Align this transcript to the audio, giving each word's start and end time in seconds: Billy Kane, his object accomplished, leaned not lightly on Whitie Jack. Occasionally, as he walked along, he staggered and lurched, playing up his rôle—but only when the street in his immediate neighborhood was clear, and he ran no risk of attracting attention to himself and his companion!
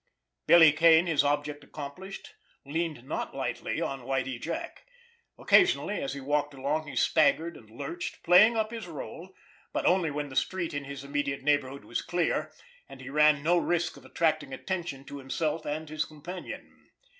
Billy 0.47 0.71
Kane, 0.71 1.05
his 1.05 1.23
object 1.23 1.63
accomplished, 1.63 2.33
leaned 2.65 3.03
not 3.03 3.35
lightly 3.35 3.79
on 3.79 4.01
Whitie 4.01 4.39
Jack. 4.39 4.87
Occasionally, 5.37 6.01
as 6.01 6.13
he 6.15 6.19
walked 6.19 6.55
along, 6.55 6.87
he 6.87 6.95
staggered 6.95 7.55
and 7.55 7.69
lurched, 7.69 8.23
playing 8.23 8.57
up 8.57 8.71
his 8.71 8.85
rôle—but 8.87 9.85
only 9.85 10.09
when 10.09 10.29
the 10.29 10.35
street 10.35 10.73
in 10.73 10.85
his 10.85 11.03
immediate 11.03 11.43
neighborhood 11.43 11.85
was 11.85 12.01
clear, 12.01 12.51
and 12.89 12.99
he 12.99 13.11
ran 13.11 13.43
no 13.43 13.59
risk 13.59 13.95
of 13.95 14.03
attracting 14.03 14.51
attention 14.55 15.05
to 15.05 15.19
himself 15.19 15.67
and 15.67 15.89
his 15.89 16.03
companion! 16.03 16.89